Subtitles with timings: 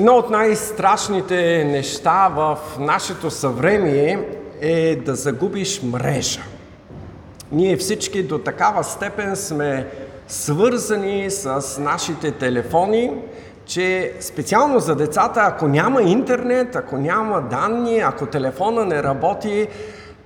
[0.00, 4.28] Едно от най-страшните неща в нашето съвремие
[4.60, 6.40] е да загубиш мрежа.
[7.52, 9.86] Ние всички до такава степен сме
[10.28, 13.12] свързани с нашите телефони,
[13.66, 19.68] че специално за децата, ако няма интернет, ако няма данни, ако телефона не работи,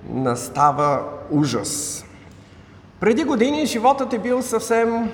[0.09, 2.05] настава ужас.
[2.99, 5.09] Преди години животът е бил съвсем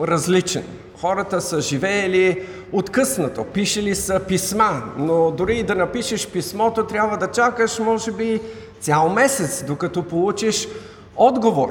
[0.00, 0.64] различен.
[1.00, 7.78] Хората са живеели откъснато, пишели са писма, но дори да напишеш писмото, трябва да чакаш,
[7.78, 8.40] може би,
[8.80, 10.68] цял месец, докато получиш
[11.16, 11.68] отговор.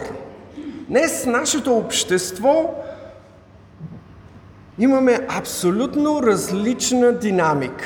[0.90, 2.74] Днес нашето общество
[4.80, 7.86] имаме абсолютно различна динамика.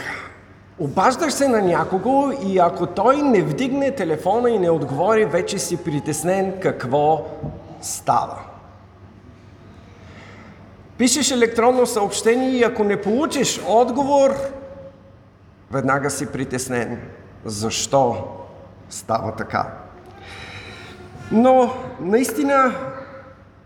[0.79, 5.77] Обаждаш се на някого и ако той не вдигне телефона и не отговори, вече си
[5.77, 7.25] притеснен какво
[7.81, 8.48] става.
[10.99, 14.31] Пишеш електронно съобщение и ако не получиш отговор,
[15.71, 17.01] веднага си притеснен.
[17.45, 18.27] Защо
[18.89, 19.73] става така?
[21.31, 22.75] Но наистина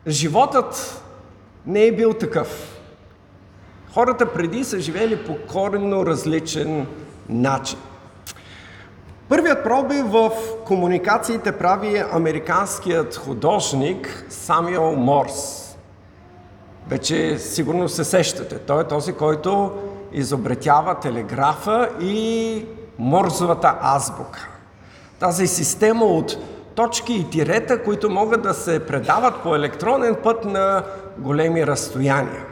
[0.07, 1.01] животът
[1.65, 2.79] не е бил такъв.
[3.93, 6.87] Хората преди са живели по коренно различен
[7.29, 7.79] начин.
[9.29, 10.31] Първият пробив в
[10.65, 15.62] комуникациите прави американският художник Самюел Морс.
[16.87, 18.59] Вече сигурно се сещате.
[18.59, 19.71] Той е този, който
[20.11, 22.65] изобретява телеграфа и
[22.99, 24.47] морзовата азбука.
[25.19, 26.37] Тази система от
[26.75, 30.83] точки и тирета, които могат да се предават по електронен път на
[31.17, 32.45] големи разстояния.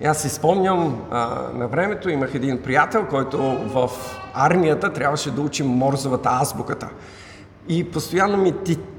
[0.00, 3.90] И аз си спомням, а, на времето имах един приятел, който в
[4.34, 6.88] армията трябваше да учи морзовата азбуката.
[7.68, 8.54] И постоянно ми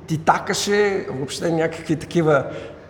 [0.08, 2.44] титакаше въобще някакви такива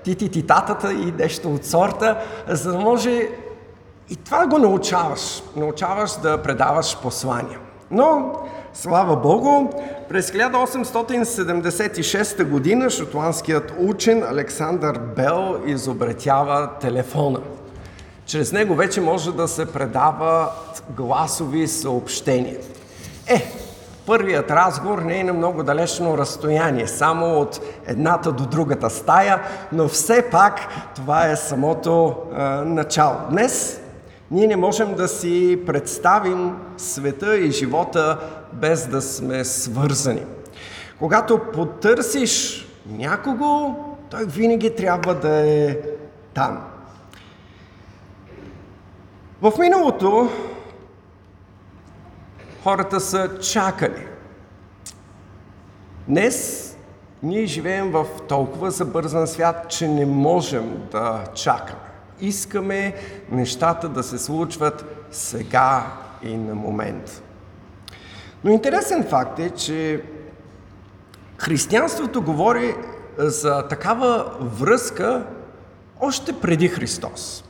[0.07, 2.17] тити-титатата и нещо от сорта,
[2.47, 3.27] за да може
[4.09, 5.43] и това го научаваш.
[5.55, 7.59] Научаваш да предаваш послания.
[7.91, 8.33] Но,
[8.73, 9.69] слава Богу,
[10.09, 17.39] през 1876 година шотландският учен Александър Бел изобретява телефона.
[18.25, 22.57] Чрез него вече може да се предават гласови съобщения.
[23.27, 23.51] Е,
[24.07, 29.41] Първият разговор не е на много далечно разстояние, само от едната до другата стая,
[29.71, 33.15] но все пак това е самото а, начало.
[33.29, 33.81] Днес
[34.31, 38.17] ние не можем да си представим света и живота
[38.53, 40.25] без да сме свързани.
[40.99, 43.75] Когато потърсиш някого,
[44.09, 45.77] той винаги трябва да е
[46.33, 46.63] там.
[49.41, 50.29] В миналото
[52.67, 54.07] хората са чакали.
[56.07, 56.63] Днес
[57.23, 61.79] ние живеем в толкова забързан свят, че не можем да чакаме.
[62.19, 62.95] Искаме
[63.31, 65.85] нещата да се случват сега
[66.23, 67.23] и на момент.
[68.43, 70.03] Но интересен факт е, че
[71.37, 72.75] християнството говори
[73.17, 75.27] за такава връзка
[75.99, 77.46] още преди Христос.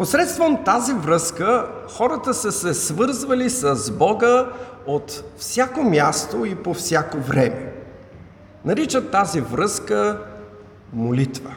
[0.00, 4.52] Посредством тази връзка хората са се свързвали с Бога
[4.86, 7.72] от всяко място и по всяко време.
[8.64, 10.20] Наричат тази връзка
[10.92, 11.54] молитва.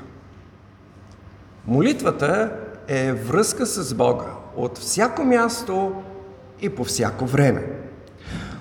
[1.68, 2.52] Молитвата
[2.88, 6.03] е връзка с Бога от всяко място
[6.62, 7.83] и по всяко време.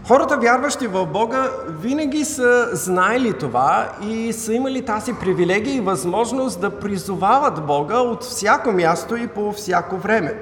[0.09, 6.61] Хората, вярващи в Бога, винаги са знаели това и са имали тази привилегия и възможност
[6.61, 10.35] да призовават Бога от всяко място и по всяко време.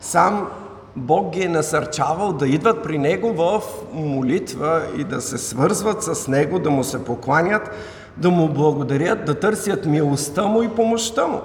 [0.00, 0.48] Сам
[0.96, 3.62] Бог ги е насърчавал да идват при Него в
[3.92, 7.70] молитва и да се свързват с Него, да Му се покланят,
[8.16, 11.40] да Му благодарят, да търсят милостта Му и помощта Му.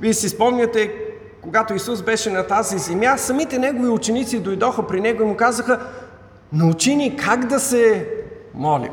[0.00, 0.94] Вие си спомняте,
[1.42, 5.80] когато Исус беше на тази земя, самите Негови ученици дойдоха при Него и Му казаха–
[6.52, 8.08] научи ни как да се
[8.54, 8.92] молим.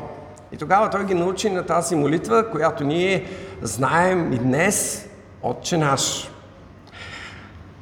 [0.52, 3.24] И тогава той ги научи на тази молитва, която ние
[3.62, 5.08] знаем и днес,
[5.42, 6.30] Отче наш.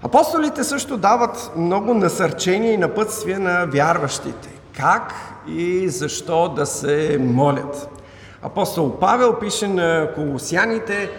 [0.03, 4.49] Апостолите също дават много насърчения и напътствия на вярващите.
[4.77, 5.15] Как
[5.49, 7.89] и защо да се молят.
[8.43, 11.11] Апостол Павел пише на колосяните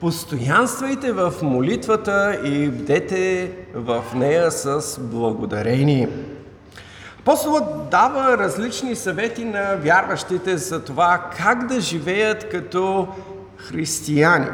[0.00, 6.08] Постоянствайте в молитвата и бдете в нея с благодарение.
[7.22, 13.08] Апостолът дава различни съвети на вярващите за това как да живеят като
[13.56, 14.46] християни.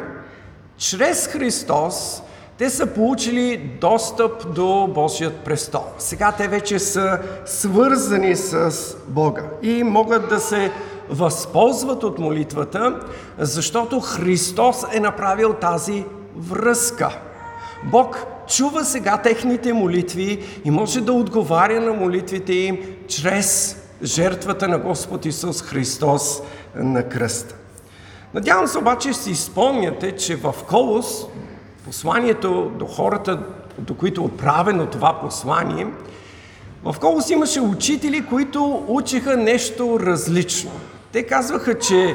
[0.76, 2.23] Чрез Христос
[2.59, 5.85] те са получили достъп до Божият престол.
[5.99, 8.73] Сега те вече са свързани с
[9.09, 10.73] Бога и могат да се
[11.11, 13.00] възползват от молитвата,
[13.38, 16.05] защото Христос е направил тази
[16.37, 17.19] връзка.
[17.84, 22.78] Бог чува сега техните молитви и може да отговаря на молитвите им
[23.08, 26.42] чрез жертвата на Господ Исус Христос
[26.75, 27.54] на кръста.
[28.34, 31.26] Надявам се обаче си спомняте, че в Колос
[31.84, 33.42] посланието до хората,
[33.78, 35.86] до които е отправено това послание,
[36.84, 40.70] в Колос имаше учители, които учиха нещо различно.
[41.12, 42.14] Те казваха, че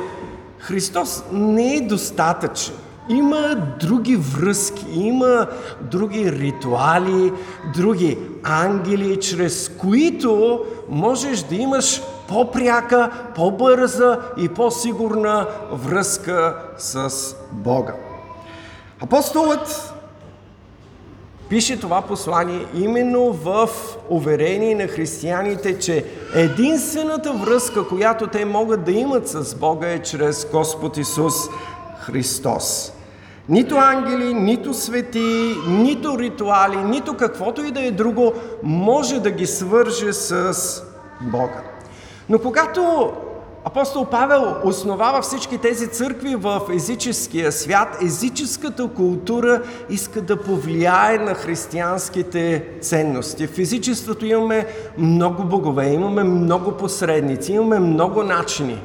[0.60, 2.76] Христос не е достатъчен.
[3.10, 5.48] Има други връзки, има
[5.82, 7.32] други ритуали,
[7.76, 17.12] други ангели, чрез които можеш да имаш по-пряка, по-бърза и по-сигурна връзка с
[17.52, 17.94] Бога.
[19.02, 19.94] Апостолът
[21.50, 23.70] пише това послание именно в
[24.10, 30.48] уверение на християните, че единствената връзка, която те могат да имат с Бога е чрез
[30.52, 31.34] Господ Исус
[32.06, 32.94] Христос.
[33.50, 38.34] Нито ангели, нито свети, нито ритуали, нито каквото и да е друго
[38.64, 40.54] може да ги свърже с
[41.22, 41.62] Бога.
[42.30, 43.12] Но когато
[43.66, 51.34] апостол Павел основава всички тези църкви в езическия свят, езическата култура иска да повлияе на
[51.34, 53.48] християнските ценности.
[53.48, 54.68] В езичеството имаме
[54.98, 58.82] много богове, имаме много посредници, имаме много начини.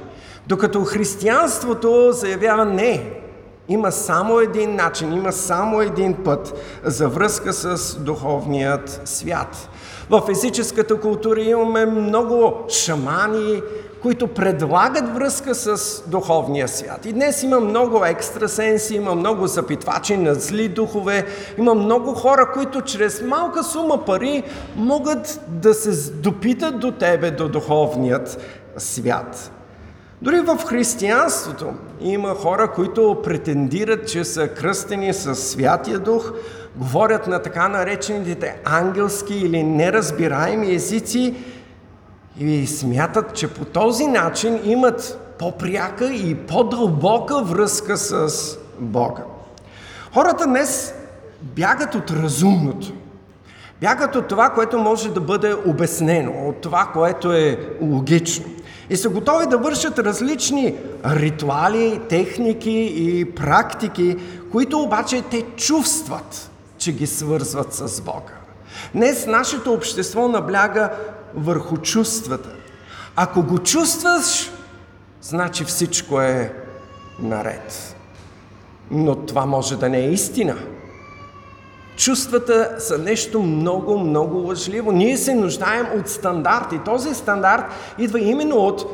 [0.49, 3.21] Докато християнството заявява не,
[3.69, 6.55] има само един начин, има само един път
[6.85, 9.69] за връзка с духовният свят.
[10.11, 13.63] В физическата култура имаме много шамани,
[14.03, 17.07] които предлагат връзка с духовния свят.
[17.07, 21.27] И днес има много екстрасенси, има много запитвачи на зли духове,
[21.59, 24.43] има много хора, които чрез малка сума пари
[24.77, 28.39] могат да се допитат до тебе, до духовният
[28.77, 29.53] свят.
[30.23, 31.67] Дори в християнството
[32.01, 36.33] има хора, които претендират, че са кръстени с Святия Дух,
[36.77, 41.35] говорят на така наречените ангелски или неразбираеми езици
[42.39, 48.29] и смятат, че по този начин имат по-пряка и по-дълбока връзка с
[48.79, 49.23] Бога.
[50.15, 50.95] Хората днес
[51.43, 52.93] бягат от разумното.
[53.81, 58.45] Бягат от това, което може да бъде обяснено, от това, което е логично.
[58.91, 60.75] И са готови да вършат различни
[61.07, 64.17] ритуали, техники и практики,
[64.53, 68.35] които обаче те чувстват, че ги свързват с Бога.
[68.95, 70.91] Днес нашето общество набляга
[71.35, 72.49] върху чувствата.
[73.17, 74.51] Ако го чувстваш,
[75.23, 76.53] значи всичко е
[77.19, 77.97] наред.
[78.91, 80.57] Но това може да не е истина.
[81.99, 84.93] Чувствата са нещо много, много лъжливо.
[84.93, 87.65] Ние се нуждаем от стандарт и този стандарт
[87.99, 88.85] идва именно от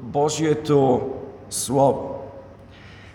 [0.00, 1.00] Божието
[1.50, 2.12] Слово.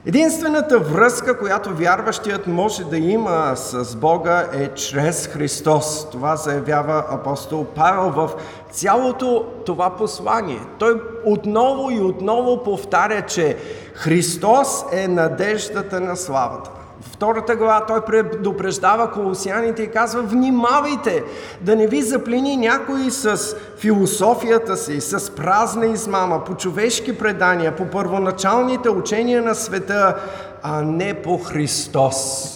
[0.06, 6.10] Единствената връзка, която вярващият може да има с Бога е чрез Христос.
[6.12, 8.30] Това заявява апостол Павел в
[8.72, 10.62] цялото това послание.
[10.80, 13.58] Той отново и отново повтаря, че
[13.94, 21.24] Христос е надеждата на славата втората глава той предупреждава колосяните и казва, внимавайте
[21.62, 27.85] да не ви заплени някой с философията си, с празна измама, по човешки предания, по
[27.85, 30.16] първоначалните учения на света,
[30.64, 32.47] а не по Христос.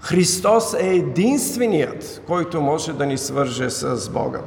[0.00, 4.40] Христос е единственият, който може да ни свърже с Бога.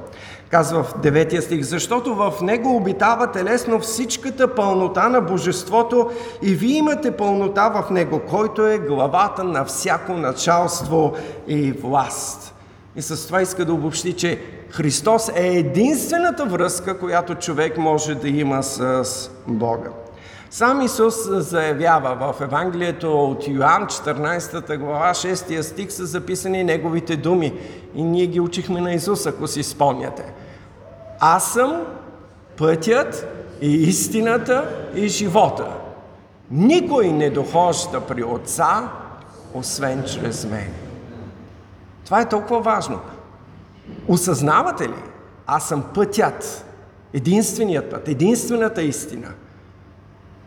[0.50, 6.78] Казва в 9 стих, защото в Него обитава телесно всичката пълнота на Божеството и вие
[6.78, 11.14] имате пълнота в Него, който е главата на всяко началство
[11.48, 12.56] и власт.
[12.96, 14.40] И с това иска да обобщи, че
[14.70, 19.06] Христос е единствената връзка, която човек може да има с
[19.48, 19.90] Бога.
[20.52, 27.54] Сам Исус заявява в Евангелието от Йоанн, 14 глава, 6 стих са записани неговите думи.
[27.96, 30.34] И ние ги учихме на Исус, ако си спомняте.
[31.20, 31.86] Аз съм
[32.58, 33.28] пътят
[33.62, 35.68] и истината и живота.
[36.52, 38.92] Никой не дохожда при Отца,
[39.54, 40.74] освен чрез мен.
[42.06, 43.00] Това е толкова важно.
[44.08, 45.04] Осъзнавате ли?
[45.48, 46.66] Аз съм пътят,
[47.14, 49.28] единственият път, единствената истина–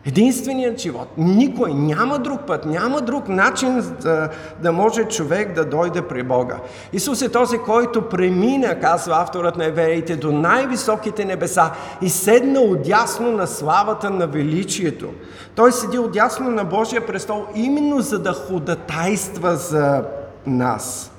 [0.06, 1.08] Единственият живот.
[1.16, 4.28] Никой, няма друг път, няма друг начин да,
[4.62, 6.56] да може човек да дойде при Бога.
[6.92, 13.32] Исус е този, който премина, казва авторът на Евреите, до най-високите небеса и седна отясно
[13.32, 15.08] на славата на величието.
[15.54, 20.04] Той седи отясно на Божия престол именно за да ходатайства за
[20.46, 21.11] нас.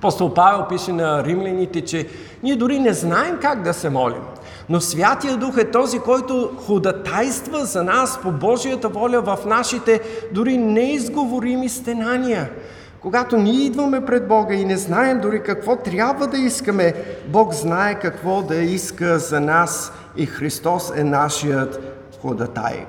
[0.00, 2.08] Апостол Павел пише на римляните, че
[2.42, 4.22] ние дори не знаем как да се молим.
[4.68, 10.00] Но Святия Дух е този, който ходатайства за нас по Божията воля в нашите
[10.32, 12.50] дори неизговорими стенания.
[13.00, 16.94] Когато ние идваме пред Бога и не знаем дори какво трябва да искаме,
[17.28, 21.80] Бог знае какво да иска за нас и Христос е нашият
[22.22, 22.86] ходатай.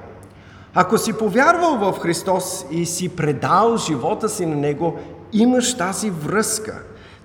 [0.73, 4.99] Ако си повярвал в Христос и си предал живота си на Него,
[5.33, 6.81] имаш тази връзка.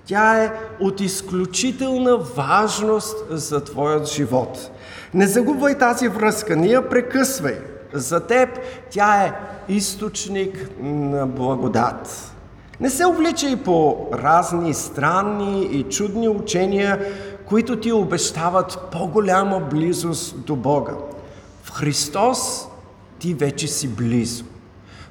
[0.07, 4.71] Тя е от изключителна важност за твоят живот.
[5.13, 7.57] Не загубвай тази връзка, не я прекъсвай.
[7.93, 8.49] За теб
[8.89, 9.33] тя е
[9.69, 12.31] източник на благодат.
[12.79, 16.99] Не се увличай по разни странни и чудни учения,
[17.45, 20.93] които ти обещават по-голяма близост до Бога.
[21.63, 22.67] В Христос
[23.19, 24.45] ти вече си близо.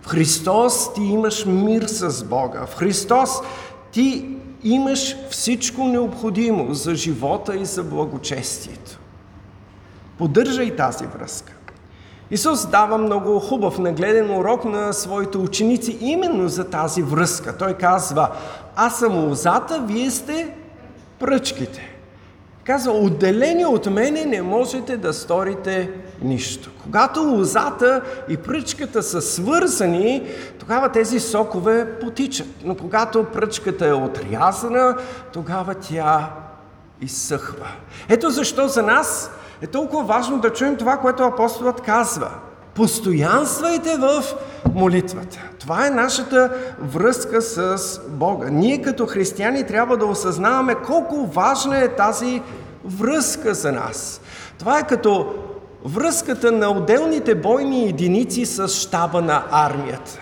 [0.02, 2.66] В Христос ти имаш мир с Бога.
[2.66, 3.30] В Христос
[3.92, 4.35] ти
[4.66, 8.98] имаш всичко необходимо за живота и за благочестието.
[10.18, 11.52] Поддържай тази връзка.
[12.30, 17.58] Исус дава много хубав нагледен урок на своите ученици именно за тази връзка.
[17.58, 18.30] Той казва,
[18.76, 20.54] аз съм лозата, вие сте
[21.18, 21.96] пръчките.
[22.64, 25.90] Казва, отделени от мене не можете да сторите
[26.22, 26.70] нищо.
[26.82, 32.48] Когато лозата и пръчката са свързани, тогава тези сокове потичат.
[32.64, 34.96] Но когато пръчката е отрязана,
[35.32, 36.30] тогава тя
[37.00, 37.66] изсъхва.
[38.08, 39.30] Ето защо за нас
[39.62, 42.30] е толкова важно да чуем това, което апостолът казва.
[42.74, 44.24] Постоянствайте в
[44.74, 45.38] молитвата.
[45.60, 48.48] Това е нашата връзка с Бога.
[48.50, 52.42] Ние като християни трябва да осъзнаваме колко важна е тази
[52.84, 54.20] връзка за нас.
[54.58, 55.34] Това е като
[55.86, 60.18] връзката на отделните бойни единици с щаба на армията.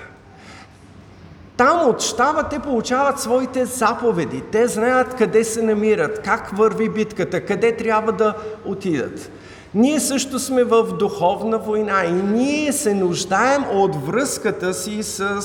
[1.56, 4.42] Там от щаба те получават своите заповеди.
[4.52, 9.30] Те знаят къде се намират, как върви битката, къде трябва да отидат.
[9.74, 15.40] Ние също сме в духовна война и ние се нуждаем от връзката си с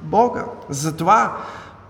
[0.00, 0.44] Бога.
[0.70, 1.36] Затова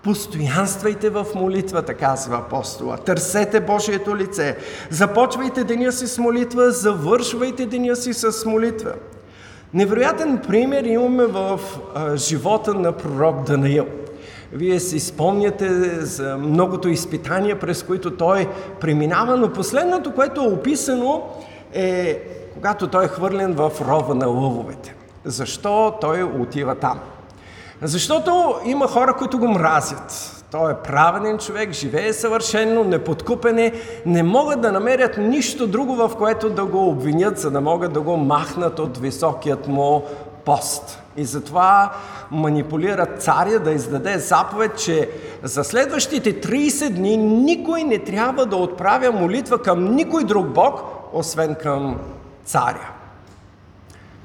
[0.03, 2.97] Постоянствайте в молитвата, казва апостола.
[2.97, 4.57] Търсете Божието лице.
[4.89, 8.93] Започвайте деня си с молитва, завършвайте деня си с молитва.
[9.73, 11.59] Невероятен пример имаме в
[11.95, 13.85] а, живота на пророк Данаил.
[14.53, 15.69] Вие си спомняте
[16.05, 21.23] за многото изпитания, през които той преминава, но последното, което е описано,
[21.73, 22.19] е
[22.53, 24.95] когато той е хвърлен в рова на лъвовете.
[25.25, 26.99] Защо той отива там?
[27.83, 30.29] Защото има хора, които го мразят.
[30.51, 33.71] Той е праведен човек, живее съвършенно, неподкупен е,
[34.05, 38.01] не могат да намерят нищо друго, в което да го обвинят, за да могат да
[38.01, 40.03] го махнат от високият му
[40.45, 40.99] пост.
[41.17, 41.93] И затова
[42.31, 45.09] манипулират царя да издаде заповед, че
[45.43, 50.81] за следващите 30 дни никой не трябва да отправя молитва към никой друг Бог,
[51.13, 51.99] освен към
[52.45, 52.89] царя.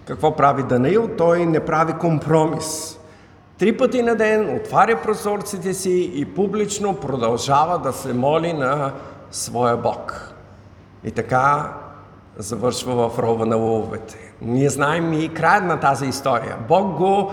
[0.04, 1.08] Какво прави Данаил?
[1.18, 2.97] Той не прави компромис.
[3.58, 8.92] Три пъти на ден отваря прозорците си и публично продължава да се моли на
[9.30, 10.32] своя Бог.
[11.04, 11.72] И така
[12.36, 14.32] завършва в рова на лъвовете.
[14.42, 16.56] Ние знаем и края на тази история.
[16.68, 17.32] Бог го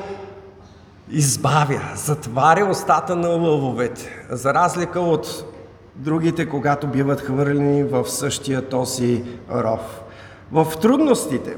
[1.12, 5.46] избавя, затваря устата на лъвовете, за разлика от
[5.96, 10.02] другите, когато биват хвърлени в същия този ров.
[10.52, 11.58] В трудностите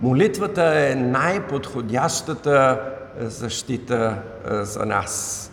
[0.00, 2.80] молитвата е най-подходящата
[3.20, 5.44] защита за нас.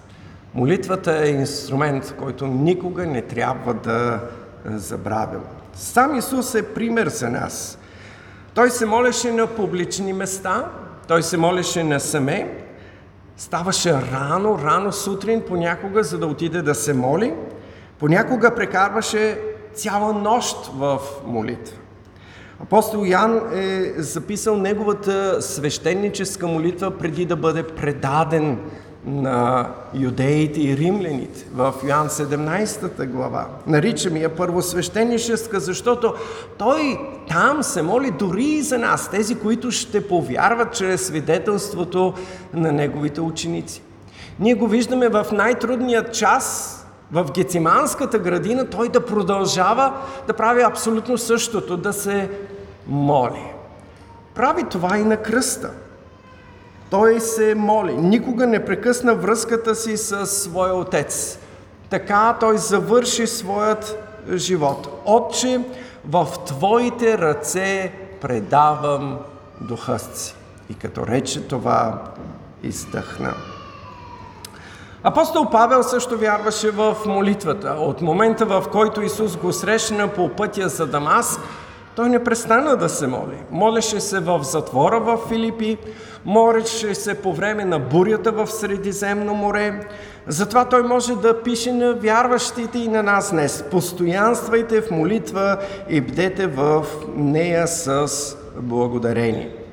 [0.54, 4.20] Молитвата е инструмент, който никога не трябва да
[4.66, 5.42] забравим.
[5.74, 7.78] Сам Исус е пример за нас.
[8.54, 10.72] Той се молеше на публични места,
[11.08, 12.66] той се молеше на саме,
[13.38, 17.34] ставаше рано, рано сутрин понякога, за да отиде да се моли,
[18.00, 19.40] понякога прекарваше
[19.74, 21.78] цяла нощ в молитва.
[22.64, 28.60] Апостол Ян е записал неговата свещеническа молитва преди да бъде предаден
[29.06, 33.48] на юдеите и римляните в Йоан 17 глава.
[33.68, 36.14] Наричаме я първосвещеническа, защото
[36.58, 42.14] той там се моли дори и за нас, тези, които ще повярват чрез свидетелството
[42.54, 43.82] на неговите ученици.
[44.40, 46.72] Ние го виждаме в най-трудният час
[47.12, 49.94] в Гециманската градина, той да продължава
[50.28, 52.30] да прави абсолютно същото, да се
[52.88, 53.54] моли.
[54.36, 55.72] Прави това и на кръста.
[56.90, 57.98] Той се моли.
[57.98, 61.40] Никога не прекъсна връзката си с своя отец.
[61.90, 63.98] Така той завърши своят
[64.34, 65.02] живот.
[65.06, 65.62] Отче,
[66.06, 69.20] в Твоите ръце предавам
[69.62, 70.36] духа си.
[70.70, 72.04] И като рече това,
[72.64, 73.34] издъхна.
[75.08, 77.76] Апостол Павел също вярваше в молитвата.
[77.80, 81.40] От момента, в който Исус го срещна по пътя за Дамаск,
[81.96, 83.38] Той не престана да се моли.
[83.52, 85.78] Молеше се в затвора в Филипи,
[86.26, 89.88] молеше се по време на бурята в Средиземно море.
[90.28, 93.64] Затова той може да пише на вярващите и на нас днес.
[93.72, 95.58] Постоянствайте в молитва
[95.90, 96.86] и бдете в
[97.16, 98.08] нея с
[98.56, 99.65] благодарение.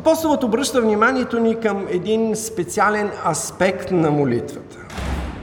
[0.00, 4.78] Апостолът обръща вниманието ни към един специален аспект на молитвата.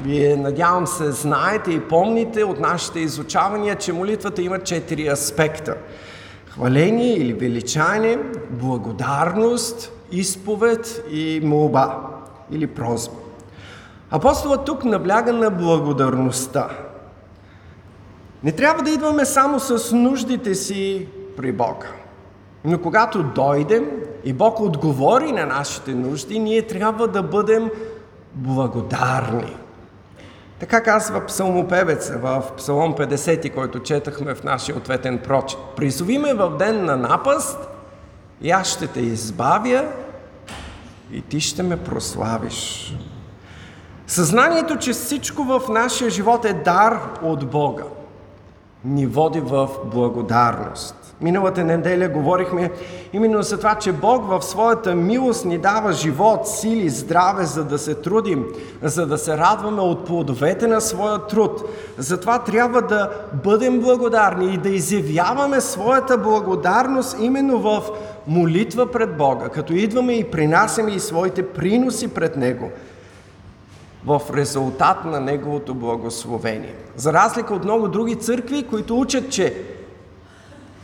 [0.03, 5.75] Вие, надявам се, знаете и помните от нашите изучавания, че молитвата има четири аспекта.
[6.49, 11.99] Хваление или величание, благодарност, изповед и молба
[12.51, 13.15] или прозба.
[14.11, 16.69] Апостолът тук набляга на благодарността.
[18.43, 21.87] Не трябва да идваме само с нуждите си при Бога.
[22.65, 23.85] Но когато дойдем
[24.27, 27.71] и Бог отговори на нашите нужди, ние трябва да бъдем
[28.33, 29.55] благодарни.
[30.59, 35.59] Така казва псалмопевеца в Псалом 50, който четахме в нашия ответен прочет.
[35.75, 37.69] Призови ме в ден на напаст
[38.41, 39.85] и аз ще те избавя
[41.11, 42.93] и ти ще ме прославиш.
[44.07, 47.83] Съзнанието, че всичко в нашия живот е дар от Бога,
[48.85, 51.06] ни води в благодарност.
[51.21, 52.71] Миналата неделя говорихме
[53.13, 57.77] именно за това, че Бог в своята милост ни дава живот, сили, здраве, за да
[57.77, 58.45] се трудим,
[58.81, 61.63] за да се радваме от плодовете на своя труд.
[61.97, 63.09] Затова трябва да
[63.43, 67.81] бъдем благодарни и да изявяваме своята благодарност именно в
[68.27, 72.69] молитва пред Бога, като идваме и принасяме и своите приноси пред Него
[74.05, 76.73] в резултат на Неговото благословение.
[76.95, 79.76] За разлика от много други църкви, които учат, че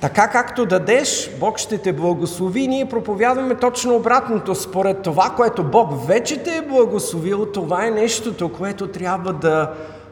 [0.03, 2.67] така както дадеш, Бог ще те благослови.
[2.67, 4.55] Ние проповядваме точно обратното.
[4.55, 9.71] Според това, което Бог вече те е благословил, това е нещото, което трябва да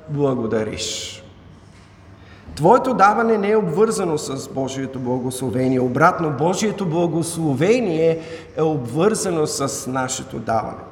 [0.10, 1.18] благодариш.
[2.56, 5.80] Твоето даване не е обвързано с Божието благословение.
[5.80, 8.20] Обратно, Божието благословение
[8.58, 10.84] е обвързано с нашето даване.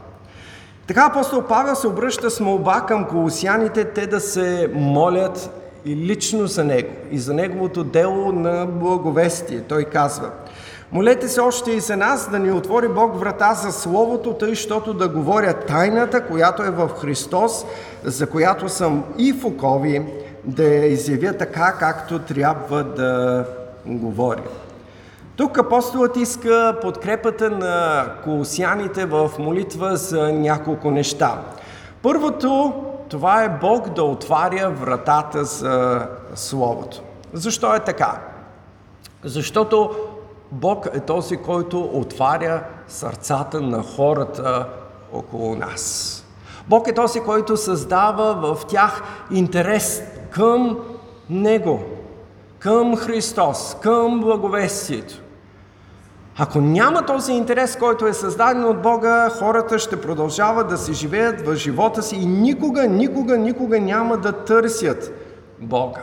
[0.88, 6.47] Така апостол Павел се обръща с молба към колосяните те да се молят и лично
[6.47, 9.61] за него и за неговото дело на благовестие.
[9.61, 10.31] Той казва,
[10.91, 14.93] Молете се още и за нас да ни отвори Бог врата за Словото, тъй, щото
[14.93, 17.65] да говоря тайната, която е в Христос,
[18.03, 20.05] за която съм и в окови,
[20.43, 23.45] да я изявя така, както трябва да
[23.85, 24.43] говоря.
[25.35, 31.41] Тук апостолът иска подкрепата на колосяните в молитва за няколко неща.
[32.01, 32.73] Първото
[33.10, 37.02] това е Бог да отваря вратата за Словото.
[37.34, 38.22] Защо е така?
[39.24, 39.91] Защото
[40.52, 44.67] Бог е този, който отваря сърцата на хората
[45.13, 46.15] около нас.
[46.67, 50.80] Бог е този, който създава в тях интерес към
[51.30, 51.84] Него,
[52.60, 55.22] към Христос, към благовестието.
[56.41, 61.47] Ако няма този интерес, който е създаден от Бога, хората ще продължават да си живеят
[61.47, 65.12] в живота си и никога, никога, никога няма да търсят
[65.60, 66.02] Бога.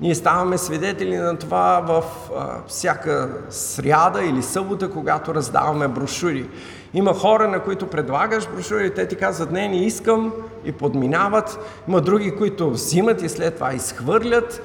[0.00, 2.02] Ние ставаме свидетели на това в
[2.36, 6.48] а, всяка сряда или събота, когато раздаваме брошури.
[6.94, 10.32] Има хора, на които предлагаш брошури, те ти казват, не, не искам
[10.64, 11.58] и подминават.
[11.88, 14.62] Има други, които взимат и след това изхвърлят.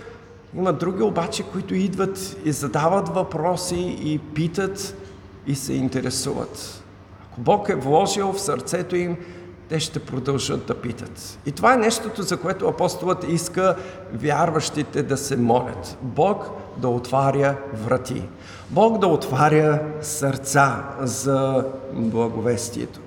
[0.57, 4.95] Има други обаче, които идват и задават въпроси и питат
[5.47, 6.83] и се интересуват.
[7.31, 9.17] Ако Бог е вложил в сърцето им,
[9.69, 11.39] те ще продължат да питат.
[11.45, 13.75] И това е нещото, за което апостолът иска
[14.13, 15.97] вярващите да се молят.
[16.01, 18.23] Бог да отваря врати.
[18.69, 22.99] Бог да отваря сърца за благовестието.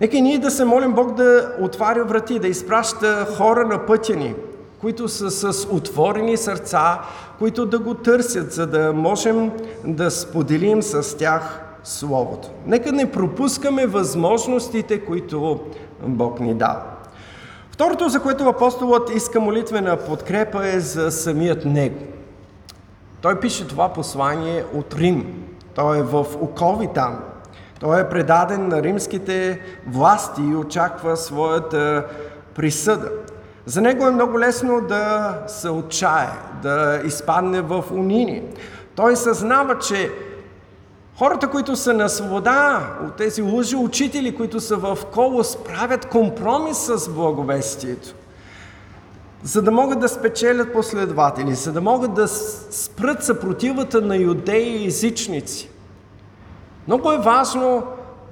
[0.00, 4.34] Нека ние да се молим Бог да отваря врати, да изпраща хора на пътя ни,
[4.80, 7.00] които са с отворени сърца,
[7.38, 9.52] които да го търсят, за да можем
[9.84, 12.48] да споделим с тях Словото.
[12.66, 15.60] Нека не пропускаме възможностите, които
[16.02, 16.82] Бог ни дава.
[17.70, 21.98] Второто, за което апостолът иска молитвена подкрепа е за самият него.
[23.20, 25.44] Той пише това послание от Рим.
[25.74, 27.18] Той е в окови там.
[27.80, 32.06] Той е предаден на римските власти и очаква своята
[32.54, 33.10] присъда.
[33.68, 36.28] За него е много лесно да се отчае,
[36.62, 38.42] да изпадне в унини.
[38.94, 40.10] Той съзнава, че
[41.18, 46.78] хората, които са на свобода от тези лъжи учители, които са в колос, правят компромис
[46.78, 48.14] с благовестието,
[49.42, 54.86] за да могат да спечелят последователи, за да могат да спрат съпротивата на юдеи и
[54.86, 55.70] езичници.
[56.86, 57.82] Много е важно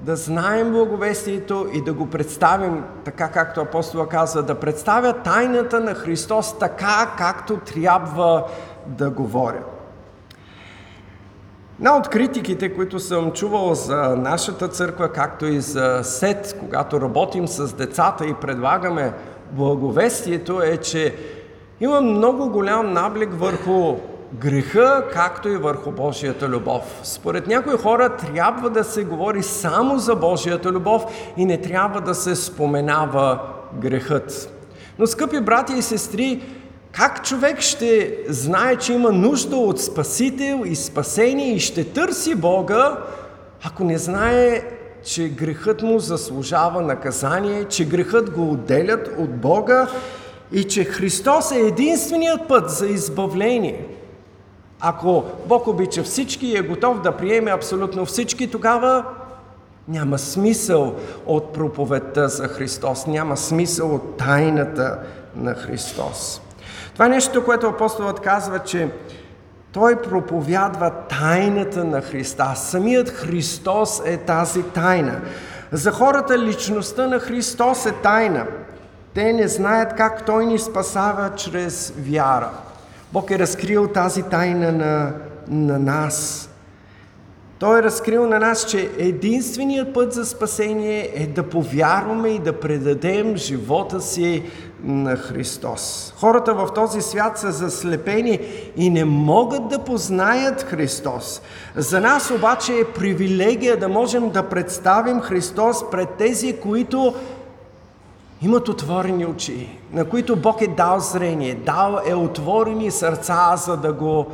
[0.01, 5.93] да знаем благовестието и да го представим така, както апостола казва, да представя тайната на
[5.93, 8.45] Христос така, както трябва
[8.85, 9.63] да говоря.
[11.79, 17.47] Една от критиките, които съм чувал за нашата църква, както и за СЕТ, когато работим
[17.47, 19.13] с децата и предлагаме
[19.51, 21.15] благовестието, е, че
[21.79, 23.95] има много голям наблик върху
[24.33, 26.99] греха, както и върху Божията любов.
[27.03, 31.05] Според някои хора трябва да се говори само за Божията любов
[31.37, 33.39] и не трябва да се споменава
[33.81, 34.53] грехът.
[34.99, 36.41] Но, скъпи брати и сестри,
[36.91, 42.97] как човек ще знае, че има нужда от Спасител и спасение и ще търси Бога,
[43.63, 44.63] ако не знае,
[45.03, 49.87] че грехът му заслужава наказание, че грехът го отделят от Бога
[50.51, 53.96] и че Христос е единственият път за избавление.
[54.81, 59.05] Ако Бог обича всички и е готов да приеме абсолютно всички, тогава
[59.87, 64.99] няма смисъл от проповедта за Христос, няма смисъл от тайната
[65.35, 66.41] на Христос.
[66.93, 68.89] Това е нещо, което апостолът казва, че
[69.71, 72.53] той проповядва тайната на Христа.
[72.55, 75.21] Самият Христос е тази тайна.
[75.71, 78.45] За хората личността на Христос е тайна.
[79.13, 82.49] Те не знаят как Той ни спасава чрез вяра.
[83.13, 85.13] Бог е разкрил тази тайна на,
[85.47, 86.49] на нас.
[87.59, 92.59] Той е разкрил на нас, че единственият път за спасение е да повярваме и да
[92.59, 94.43] предадем живота си
[94.83, 96.13] на Христос.
[96.17, 98.39] Хората в този свят са заслепени
[98.75, 101.41] и не могат да познаят Христос.
[101.75, 107.13] За нас обаче е привилегия да можем да представим Христос пред тези, които
[108.41, 113.93] имат отворени очи, на които Бог е дал зрение, дал е отворени сърца, за да
[113.93, 114.27] го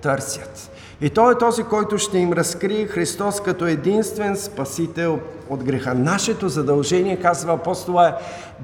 [0.00, 0.70] търсят.
[1.00, 5.18] И Той е този, който ще им разкрие Христос като единствен спасител
[5.48, 5.94] от греха.
[5.94, 8.14] Нашето задължение, казва апостола, е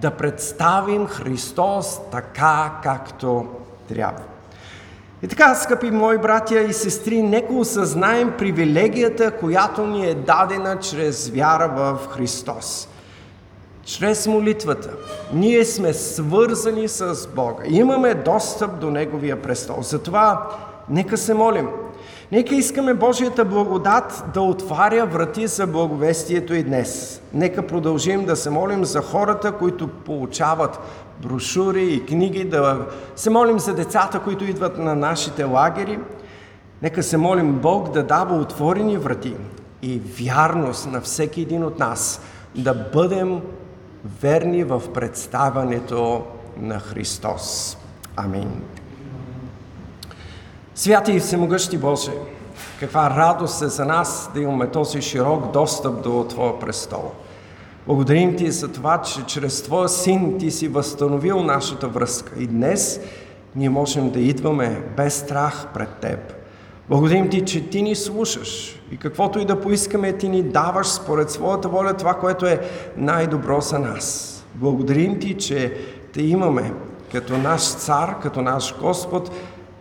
[0.01, 3.47] да представим Христос така, както
[3.89, 4.23] трябва.
[5.23, 11.29] И така, скъпи мои братя и сестри, нека осъзнаем привилегията, която ни е дадена чрез
[11.29, 12.89] вяра в Христос.
[13.87, 14.91] Чрез молитвата
[15.33, 17.63] ние сме свързани с Бога.
[17.67, 19.83] Имаме достъп до Неговия престол.
[19.83, 20.49] Затова
[20.89, 21.69] нека се молим.
[22.33, 27.23] Нека искаме Божията благодат да отваря врати за благовестието и днес.
[27.35, 30.79] Нека продължим да се молим за хората, които получават
[31.23, 35.99] брошури и книги, да се молим за децата, които идват на нашите лагери.
[36.83, 39.35] Нека се молим Бог да дава отворени врати
[39.83, 42.21] и вярност на всеки един от нас
[42.55, 43.41] да бъдем
[44.21, 46.25] верни в представането
[46.61, 47.77] на Христос.
[48.17, 48.63] Амин.
[50.75, 52.13] Святи и всемогъщи Боже,
[52.81, 57.13] каква радост е за нас да имаме този широк достъп до Твоя престол.
[57.87, 63.01] Благодарим Ти за това, че чрез Твоя Син Ти си възстановил нашата връзка и днес
[63.57, 66.46] ние можем да идваме без страх пред Теб.
[66.89, 71.31] Благодарим Ти, че Ти ни слушаш и каквото и да поискаме, Ти ни даваш според
[71.31, 72.61] своята воля това, което е
[72.97, 74.33] най-добро за нас.
[74.55, 75.77] Благодарим Ти, че
[76.13, 76.73] Те имаме
[77.13, 79.31] като наш цар, като наш Господ,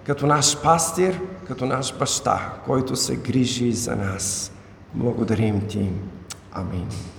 [0.06, 4.52] като наш пастир, като наш баща, който се грижи за нас.
[4.94, 5.90] Благодарим Ти.
[6.52, 7.15] Амин.